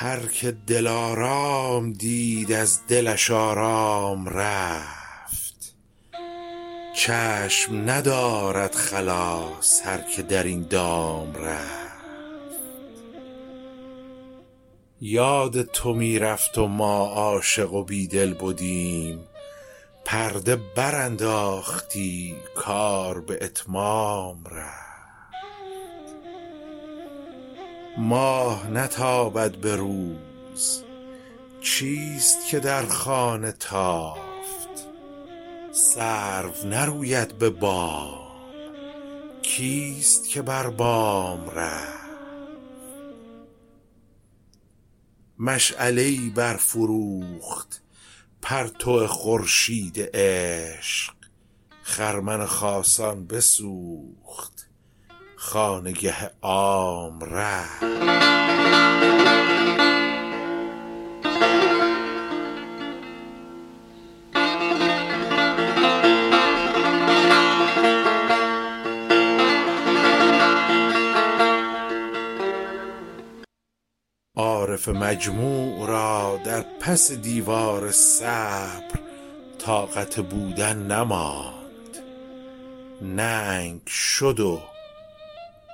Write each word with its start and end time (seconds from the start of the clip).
هر 0.00 0.26
که 0.26 0.50
دلارام 0.66 1.92
دید 1.92 2.52
از 2.52 2.86
دلش 2.86 3.30
آرام 3.30 4.28
رفت. 4.28 5.74
چشم 6.96 7.90
ندارد 7.90 8.74
خلاص 8.74 9.86
هر 9.86 10.00
که 10.16 10.22
در 10.22 10.44
این 10.44 10.62
دام 10.62 11.34
رفت. 11.34 12.58
یاد 15.00 15.62
تو 15.62 15.94
می 15.94 16.18
رفت 16.18 16.58
و 16.58 16.66
ما 16.66 17.06
عاشق 17.06 17.72
و 17.72 17.84
بی 17.84 18.06
دل 18.06 18.34
بدیم. 18.34 19.20
پرده 20.04 20.56
برانداختی 20.56 22.36
کار 22.54 23.20
به 23.20 23.38
اتمام 23.42 24.44
رفت. 24.44 24.97
ماه 28.00 28.70
نتابد 28.70 29.56
به 29.56 29.76
روز. 29.76 30.82
چیست 31.60 32.46
که 32.46 32.60
در 32.60 32.86
خانه 32.86 33.52
تافت؟ 33.52 34.86
سرو 35.72 36.52
نروید 36.64 37.38
به 37.38 37.50
بام. 37.50 38.28
کیست 39.42 40.28
که 40.28 40.42
بر 40.42 40.70
بام 40.70 41.50
رفت؟ 41.50 41.98
ای 45.80 46.32
برفروخت 46.34 47.82
پرتو 48.42 49.06
خورشید 49.06 50.10
عشق. 50.14 51.14
خرمن 51.82 52.46
خاصان 52.46 53.26
بسوخت 53.26 54.57
خانگه 55.40 56.30
عام 56.42 57.20
رفت. 57.20 57.84
عارف 74.36 74.88
مجموع 74.88 75.86
را 75.88 76.40
در 76.44 76.64
پس 76.80 77.12
دیوار 77.12 77.90
صبر 77.90 79.00
طاقت 79.58 80.20
بودن 80.20 80.76
نماند. 80.92 81.98
ننگ 83.02 83.86
شد 83.86 84.40
و 84.40 84.60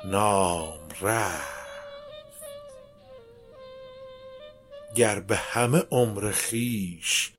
نام 0.04 0.78
رفت. 1.00 1.54
گر 4.94 5.20
به 5.20 5.36
همه 5.36 5.82
عمر 5.90 6.30
خویش 6.30 7.32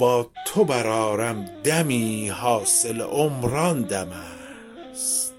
با 0.00 0.30
تو 0.46 0.64
برآرم 0.64 1.44
دمی 1.62 2.28
حاصل 2.28 3.00
عمر 3.00 3.56
آن 3.56 3.82
دم 3.82 4.12
است. 4.92 5.34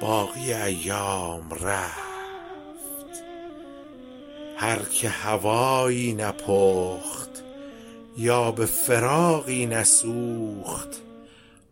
باقی 0.00 0.52
ایام 0.52 1.50
رفت. 1.50 2.08
هر 4.56 4.78
که 4.82 5.08
هوایی 5.08 6.12
نپخت 6.12 7.42
یا 8.16 8.50
به 8.50 8.66
فراقی 8.66 9.66
نسوخت 9.66 11.07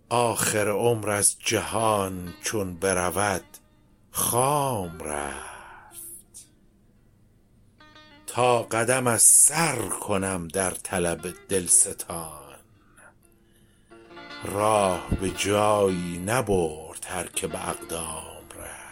آخر 0.09 0.69
عمر 0.69 1.11
از 1.11 1.37
جهان 1.39 2.35
چون 2.43 2.75
برود 2.75 3.45
خام 4.11 4.99
رفت. 4.99 6.47
تا 8.27 8.63
قدم 8.63 9.07
از 9.07 9.23
سر 9.23 9.77
کنم 9.77 10.49
در 10.49 10.71
طلب 10.71 11.35
دلستان. 11.49 12.47
راه 14.45 15.07
به 15.21 15.31
جایی 15.31 16.23
نبرد 16.27 17.07
هر 17.09 17.27
که 17.27 17.47
به 17.47 17.69
اقدام 17.69 18.45
رفت. 18.59 18.87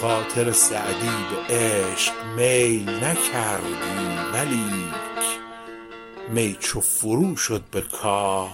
خاطر 0.00 0.52
سعدی 0.52 1.24
به 1.30 1.54
عشق 1.54 2.24
میل 2.36 3.04
نکردی 3.04 4.18
ولیک 4.32 5.13
می 6.28 6.56
چو 6.60 6.80
فرو 6.80 7.36
شد 7.36 7.62
به 7.70 7.80
کام 7.80 8.50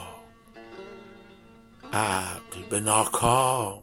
عقل 1.92 2.62
به 2.70 2.80
ناکام. 2.80 3.82